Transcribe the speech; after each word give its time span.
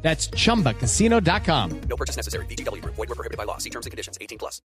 That's 0.00 0.30
chumbacasino.com. 0.30 1.80
No 1.88 1.96
purchase 1.96 2.16
necessary. 2.16 2.46
BGW. 2.46 2.82
Void 2.84 2.96
were 2.96 3.14
prohibited 3.14 3.36
by 3.36 3.44
law. 3.44 3.58
See 3.58 3.70
terms 3.70 3.84
and 3.84 3.90
conditions. 3.90 4.16
18 4.20 4.38
plus. 4.38 4.62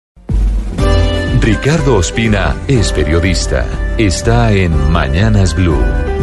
Ricardo 1.41 1.97
Ospina 1.97 2.57
es 2.69 2.93
periodista. 2.93 3.67
Está 3.99 4.53
en 4.53 4.73
Mañanas 4.93 5.55
Blue. 5.55 6.22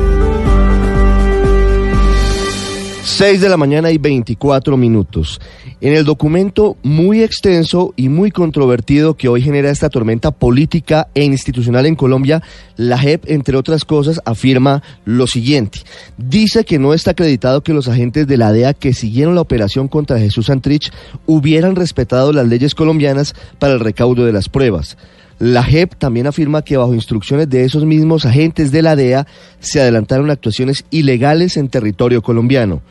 6 3.02 3.42
de 3.42 3.50
la 3.50 3.58
mañana 3.58 3.92
y 3.92 3.98
24 3.98 4.76
minutos. 4.76 5.40
En 5.82 5.94
el 5.94 6.04
documento 6.04 6.78
muy 6.84 7.24
extenso 7.24 7.94
y 7.96 8.10
muy 8.10 8.32
controvertido 8.32 9.16
que 9.16 9.30
hoy 9.30 9.42
genera 9.42 9.70
esta 9.70 9.90
tormenta 9.90 10.32
política 10.32 11.08
e 11.14 11.24
institucional 11.24 11.86
en 11.86 11.96
Colombia, 11.96 12.44
la 12.76 12.98
JEP, 12.98 13.24
entre 13.30 13.58
otras 13.58 13.86
cosas, 13.86 14.22
afirma 14.26 14.84
lo 15.06 15.28
siguiente. 15.28 15.80
Dice 16.18 16.66
que 16.66 16.80
no 16.80 16.94
está 16.94 17.12
acreditado 17.12 17.64
que 17.64 17.74
los 17.74 17.88
agentes 17.88 18.28
de 18.28 18.38
la 18.38 18.52
DEA 18.52 18.74
que 18.74 18.94
siguieron 18.94 19.36
la 19.36 19.42
operación 19.42 19.88
contra 19.88 20.20
Jesús 20.20 20.48
Santrich 20.48 20.92
hubieran 21.26 21.76
respetado 21.76 22.34
las 22.34 22.48
leyes 22.48 22.76
colombianas 22.76 23.34
para 23.60 23.74
el 23.74 23.80
recaudo 23.80 24.26
de 24.26 24.34
las 24.34 24.50
pruebas. 24.50 24.98
La 25.40 25.64
JEP 25.64 25.96
también 25.96 26.28
afirma 26.28 26.64
que 26.64 26.76
bajo 26.76 26.94
instrucciones 26.94 27.50
de 27.50 27.64
esos 27.64 27.86
mismos 27.86 28.26
agentes 28.26 28.74
de 28.74 28.82
la 28.82 28.98
DEA 28.98 29.26
se 29.62 29.80
adelantaron 29.80 30.30
actuaciones 30.30 30.84
ilegales 30.92 31.56
en 31.56 31.70
territorio 31.70 32.22
colombiano. 32.22 32.82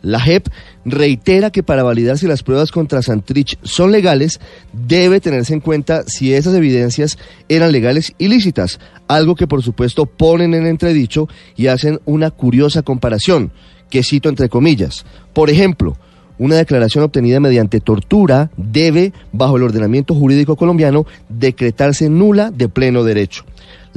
La 0.00 0.18
JEP 0.18 0.48
reitera 0.86 1.50
que 1.50 1.62
para 1.62 1.82
validar 1.82 2.16
si 2.16 2.26
las 2.26 2.42
pruebas 2.42 2.70
contra 2.70 3.02
Santrich 3.02 3.58
son 3.62 3.92
legales, 3.92 4.40
debe 4.72 5.20
tenerse 5.20 5.52
en 5.52 5.60
cuenta 5.60 6.04
si 6.06 6.32
esas 6.32 6.54
evidencias 6.54 7.18
eran 7.50 7.72
legales 7.72 8.14
ilícitas, 8.16 8.80
algo 9.06 9.34
que 9.34 9.46
por 9.46 9.62
supuesto 9.62 10.06
ponen 10.06 10.54
en 10.54 10.66
entredicho 10.66 11.28
y 11.56 11.66
hacen 11.66 12.00
una 12.06 12.30
curiosa 12.30 12.82
comparación, 12.82 13.52
que 13.90 14.02
cito 14.02 14.30
entre 14.30 14.48
comillas. 14.48 15.04
Por 15.34 15.50
ejemplo, 15.50 15.98
una 16.38 16.56
declaración 16.56 17.04
obtenida 17.04 17.40
mediante 17.40 17.80
tortura 17.80 18.50
debe, 18.56 19.12
bajo 19.32 19.56
el 19.56 19.64
ordenamiento 19.64 20.14
jurídico 20.14 20.56
colombiano, 20.56 21.06
decretarse 21.28 22.08
nula 22.08 22.50
de 22.50 22.68
pleno 22.68 23.04
derecho. 23.04 23.44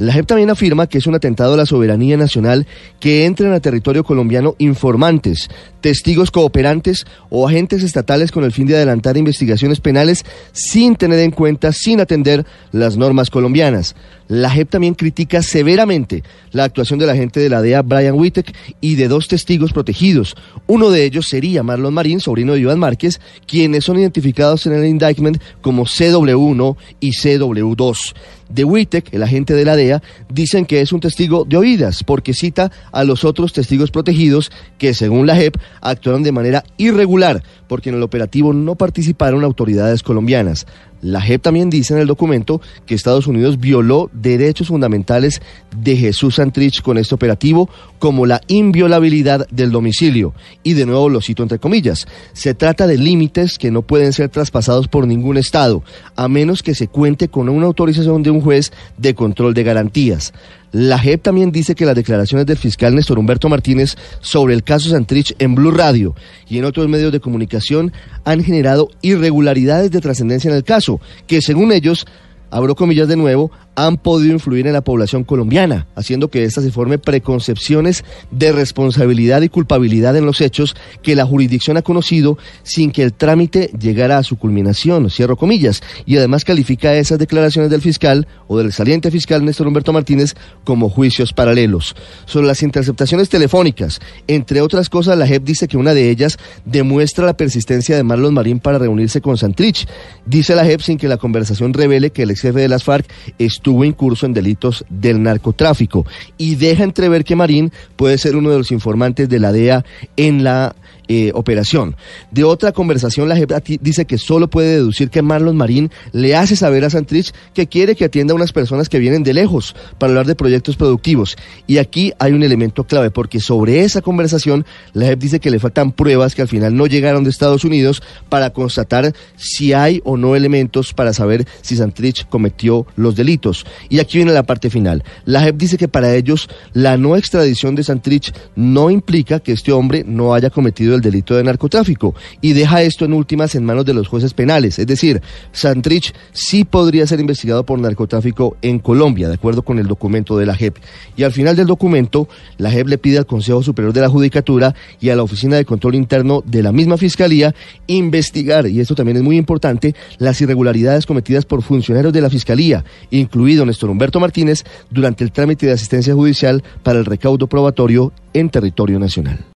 La 0.02 0.12
JEP 0.12 0.26
también 0.26 0.50
afirma 0.50 0.88
que 0.88 0.98
es 0.98 1.06
un 1.06 1.14
atentado 1.14 1.54
a 1.54 1.56
la 1.56 1.64
soberanía 1.64 2.16
nacional 2.16 2.66
que 2.98 3.24
entren 3.24 3.52
a 3.52 3.60
territorio 3.60 4.02
colombiano 4.02 4.56
informantes, 4.58 5.48
testigos 5.80 6.32
cooperantes 6.32 7.06
o 7.30 7.46
agentes 7.46 7.84
estatales 7.84 8.32
con 8.32 8.42
el 8.42 8.50
fin 8.50 8.66
de 8.66 8.74
adelantar 8.74 9.16
investigaciones 9.16 9.78
penales 9.78 10.24
sin 10.50 10.96
tener 10.96 11.20
en 11.20 11.30
cuenta, 11.30 11.70
sin 11.70 12.00
atender 12.00 12.44
las 12.72 12.96
normas 12.96 13.30
colombianas. 13.30 13.94
La 14.26 14.50
JEP 14.50 14.70
también 14.70 14.94
critica 14.94 15.40
severamente 15.40 16.24
la 16.50 16.64
actuación 16.64 16.98
del 16.98 17.10
agente 17.10 17.38
de 17.38 17.48
la 17.48 17.62
DEA, 17.62 17.82
Brian 17.82 18.18
Wittek, 18.18 18.52
y 18.80 18.96
de 18.96 19.06
dos 19.06 19.28
testigos 19.28 19.72
protegidos. 19.72 20.34
Uno 20.66 20.90
de 20.90 21.04
ellos 21.04 21.26
sería 21.28 21.62
Marlon 21.62 21.94
Marín, 21.94 22.18
sobrino 22.18 22.54
de 22.54 22.60
Iván 22.60 22.80
Márquez, 22.80 23.20
quienes 23.46 23.84
son 23.84 24.00
identificados 24.00 24.66
en 24.66 24.72
el 24.72 24.84
indictment 24.84 25.40
como 25.60 25.84
CW1 25.84 26.76
y 26.98 27.10
CW2 27.10 28.14
de 28.52 28.64
Wittek, 28.64 29.12
el 29.12 29.22
agente 29.22 29.54
de 29.54 29.64
la 29.64 29.76
DEA, 29.76 30.02
dicen 30.28 30.66
que 30.66 30.80
es 30.80 30.92
un 30.92 31.00
testigo 31.00 31.44
de 31.44 31.56
oídas, 31.56 32.04
porque 32.04 32.34
cita 32.34 32.70
a 32.92 33.04
los 33.04 33.24
otros 33.24 33.52
testigos 33.52 33.90
protegidos 33.90 34.50
que, 34.78 34.94
según 34.94 35.26
la 35.26 35.36
JEP, 35.36 35.56
actuaron 35.80 36.22
de 36.22 36.32
manera 36.32 36.64
irregular, 36.76 37.42
porque 37.68 37.90
en 37.90 37.96
el 37.96 38.02
operativo 38.02 38.52
no 38.52 38.74
participaron 38.74 39.44
autoridades 39.44 40.02
colombianas. 40.02 40.66
La 41.02 41.20
JEP 41.20 41.42
también 41.42 41.68
dice 41.68 41.94
en 41.94 42.00
el 42.00 42.06
documento 42.06 42.60
que 42.86 42.94
Estados 42.94 43.26
Unidos 43.26 43.58
violó 43.58 44.08
derechos 44.12 44.68
fundamentales 44.68 45.42
de 45.76 45.96
Jesús 45.96 46.36
Santrich 46.36 46.80
con 46.80 46.96
este 46.96 47.14
operativo, 47.14 47.68
como 47.98 48.24
la 48.24 48.40
inviolabilidad 48.46 49.48
del 49.50 49.72
domicilio. 49.72 50.32
Y 50.62 50.74
de 50.74 50.86
nuevo 50.86 51.08
lo 51.08 51.20
cito 51.20 51.42
entre 51.42 51.58
comillas. 51.58 52.06
Se 52.32 52.54
trata 52.54 52.86
de 52.86 52.98
límites 52.98 53.58
que 53.58 53.72
no 53.72 53.82
pueden 53.82 54.12
ser 54.12 54.28
traspasados 54.28 54.86
por 54.86 55.08
ningún 55.08 55.36
Estado, 55.36 55.82
a 56.14 56.28
menos 56.28 56.62
que 56.62 56.74
se 56.74 56.86
cuente 56.86 57.28
con 57.28 57.48
una 57.48 57.66
autorización 57.66 58.22
de 58.22 58.30
un 58.30 58.40
juez 58.40 58.72
de 58.96 59.14
control 59.14 59.54
de 59.54 59.64
garantías. 59.64 60.32
La 60.72 60.98
JEP 60.98 61.22
también 61.22 61.52
dice 61.52 61.74
que 61.74 61.84
las 61.84 61.94
declaraciones 61.94 62.46
del 62.46 62.56
fiscal 62.56 62.94
Néstor 62.94 63.18
Humberto 63.18 63.50
Martínez 63.50 63.96
sobre 64.20 64.54
el 64.54 64.64
caso 64.64 64.88
Santrich 64.88 65.34
en 65.38 65.54
Blue 65.54 65.70
Radio 65.70 66.14
y 66.48 66.58
en 66.58 66.64
otros 66.64 66.88
medios 66.88 67.12
de 67.12 67.20
comunicación 67.20 67.92
han 68.24 68.42
generado 68.42 68.88
irregularidades 69.02 69.90
de 69.90 70.00
trascendencia 70.00 70.50
en 70.50 70.56
el 70.56 70.64
caso, 70.64 70.98
que 71.26 71.42
según 71.42 71.72
ellos, 71.72 72.06
abro 72.52 72.76
comillas 72.76 73.08
de 73.08 73.16
nuevo, 73.16 73.50
han 73.74 73.96
podido 73.96 74.34
influir 74.34 74.66
en 74.66 74.74
la 74.74 74.82
población 74.82 75.24
colombiana, 75.24 75.86
haciendo 75.96 76.28
que 76.28 76.44
ésta 76.44 76.60
se 76.60 76.70
forme 76.70 76.98
preconcepciones 76.98 78.04
de 78.30 78.52
responsabilidad 78.52 79.40
y 79.40 79.48
culpabilidad 79.48 80.14
en 80.16 80.26
los 80.26 80.42
hechos 80.42 80.76
que 81.02 81.16
la 81.16 81.24
jurisdicción 81.24 81.78
ha 81.78 81.82
conocido 81.82 82.36
sin 82.62 82.92
que 82.92 83.02
el 83.02 83.14
trámite 83.14 83.70
llegara 83.78 84.18
a 84.18 84.22
su 84.22 84.36
culminación, 84.36 85.08
cierro 85.08 85.36
comillas, 85.36 85.82
y 86.04 86.18
además 86.18 86.44
califica 86.44 86.94
esas 86.94 87.18
declaraciones 87.18 87.70
del 87.70 87.80
fiscal 87.80 88.28
o 88.46 88.58
del 88.58 88.74
saliente 88.74 89.10
fiscal 89.10 89.42
Néstor 89.42 89.66
Humberto 89.66 89.94
Martínez 89.94 90.34
como 90.64 90.90
juicios 90.90 91.32
paralelos. 91.32 91.96
Sobre 92.26 92.46
las 92.46 92.62
interceptaciones 92.62 93.30
telefónicas, 93.30 94.00
entre 94.26 94.60
otras 94.60 94.90
cosas, 94.90 95.16
la 95.16 95.26
JEP 95.26 95.44
dice 95.44 95.68
que 95.68 95.78
una 95.78 95.94
de 95.94 96.10
ellas 96.10 96.38
demuestra 96.66 97.24
la 97.24 97.36
persistencia 97.38 97.96
de 97.96 98.02
Marlon 98.02 98.34
Marín 98.34 98.60
para 98.60 98.78
reunirse 98.78 99.22
con 99.22 99.38
Santrich. 99.38 99.88
Dice 100.26 100.54
la 100.54 100.66
JEP 100.66 100.82
sin 100.82 100.98
que 100.98 101.08
la 101.08 101.16
conversación 101.16 101.72
revele 101.72 102.10
que 102.10 102.24
el 102.24 102.30
ex 102.30 102.41
jefe 102.42 102.60
de 102.60 102.68
las 102.68 102.84
FARC 102.84 103.10
estuvo 103.38 103.84
incurso 103.84 104.26
en 104.26 104.34
delitos 104.34 104.84
del 104.90 105.22
narcotráfico. 105.22 106.06
Y 106.36 106.56
deja 106.56 106.84
entrever 106.84 107.24
que 107.24 107.36
Marín 107.36 107.72
puede 107.96 108.18
ser 108.18 108.36
uno 108.36 108.50
de 108.50 108.58
los 108.58 108.70
informantes 108.70 109.28
de 109.28 109.38
la 109.38 109.52
DEA 109.52 109.84
en 110.16 110.44
la 110.44 110.76
eh, 111.12 111.32
operación. 111.34 111.96
De 112.30 112.44
otra 112.44 112.72
conversación, 112.72 113.28
la 113.28 113.36
JEP 113.36 113.52
dice 113.80 114.06
que 114.06 114.18
solo 114.18 114.48
puede 114.48 114.74
deducir 114.76 115.10
que 115.10 115.22
Marlon 115.22 115.56
Marín 115.56 115.90
le 116.12 116.36
hace 116.36 116.56
saber 116.56 116.84
a 116.84 116.90
Santrich 116.90 117.32
que 117.54 117.66
quiere 117.66 117.96
que 117.96 118.04
atienda 118.04 118.32
a 118.32 118.36
unas 118.36 118.52
personas 118.52 118.88
que 118.88 118.98
vienen 118.98 119.22
de 119.22 119.34
lejos 119.34 119.74
para 119.98 120.12
hablar 120.12 120.26
de 120.26 120.34
proyectos 120.34 120.76
productivos. 120.76 121.36
Y 121.66 121.78
aquí 121.78 122.12
hay 122.18 122.32
un 122.32 122.42
elemento 122.42 122.84
clave, 122.84 123.10
porque 123.10 123.40
sobre 123.40 123.80
esa 123.80 124.00
conversación, 124.00 124.64
la 124.92 125.06
JEP 125.06 125.18
dice 125.18 125.40
que 125.40 125.50
le 125.50 125.58
faltan 125.58 125.92
pruebas 125.92 126.34
que 126.34 126.42
al 126.42 126.48
final 126.48 126.74
no 126.74 126.86
llegaron 126.86 127.24
de 127.24 127.30
Estados 127.30 127.64
Unidos 127.64 128.02
para 128.28 128.50
constatar 128.50 129.12
si 129.36 129.72
hay 129.72 130.00
o 130.04 130.16
no 130.16 130.36
elementos 130.36 130.94
para 130.94 131.12
saber 131.12 131.46
si 131.60 131.76
Santrich 131.76 132.26
cometió 132.28 132.86
los 132.96 133.16
delitos. 133.16 133.66
Y 133.88 133.98
aquí 133.98 134.18
viene 134.18 134.32
la 134.32 134.44
parte 134.44 134.70
final. 134.70 135.04
La 135.24 135.42
JEP 135.42 135.56
dice 135.56 135.76
que 135.76 135.88
para 135.88 136.14
ellos 136.14 136.48
la 136.72 136.96
no 136.96 137.16
extradición 137.16 137.74
de 137.74 137.84
Santrich 137.84 138.32
no 138.56 138.90
implica 138.90 139.40
que 139.40 139.52
este 139.52 139.72
hombre 139.72 140.04
no 140.06 140.34
haya 140.34 140.50
cometido 140.50 140.94
el 141.02 141.10
delito 141.10 141.34
de 141.34 141.44
narcotráfico 141.44 142.14
y 142.40 142.52
deja 142.52 142.82
esto 142.82 143.04
en 143.04 143.12
últimas 143.12 143.54
en 143.54 143.64
manos 143.64 143.84
de 143.84 143.94
los 143.94 144.08
jueces 144.08 144.34
penales. 144.34 144.78
Es 144.78 144.86
decir, 144.86 145.20
Santrich 145.52 146.14
sí 146.32 146.64
podría 146.64 147.06
ser 147.06 147.20
investigado 147.20 147.64
por 147.66 147.78
narcotráfico 147.78 148.56
en 148.62 148.78
Colombia, 148.78 149.28
de 149.28 149.34
acuerdo 149.34 149.62
con 149.62 149.78
el 149.78 149.86
documento 149.86 150.38
de 150.38 150.46
la 150.46 150.54
JEP. 150.54 150.76
Y 151.16 151.24
al 151.24 151.32
final 151.32 151.56
del 151.56 151.66
documento, 151.66 152.28
la 152.58 152.70
JEP 152.70 152.88
le 152.88 152.98
pide 152.98 153.18
al 153.18 153.26
Consejo 153.26 153.62
Superior 153.62 153.92
de 153.92 154.00
la 154.00 154.08
Judicatura 154.08 154.74
y 155.00 155.10
a 155.10 155.16
la 155.16 155.22
Oficina 155.22 155.56
de 155.56 155.64
Control 155.64 155.94
Interno 155.94 156.42
de 156.46 156.62
la 156.62 156.72
misma 156.72 156.96
Fiscalía 156.96 157.54
investigar, 157.86 158.66
y 158.66 158.80
esto 158.80 158.94
también 158.94 159.16
es 159.16 159.22
muy 159.22 159.36
importante, 159.36 159.94
las 160.18 160.40
irregularidades 160.40 161.06
cometidas 161.06 161.44
por 161.44 161.62
funcionarios 161.62 162.12
de 162.12 162.20
la 162.20 162.30
Fiscalía, 162.30 162.84
incluido 163.10 163.66
Néstor 163.66 163.90
Humberto 163.90 164.20
Martínez, 164.20 164.64
durante 164.90 165.24
el 165.24 165.32
trámite 165.32 165.66
de 165.66 165.72
asistencia 165.72 166.14
judicial 166.14 166.62
para 166.82 166.98
el 166.98 167.04
recaudo 167.04 167.46
probatorio 167.46 168.12
en 168.32 168.50
territorio 168.50 168.98
nacional. 168.98 169.44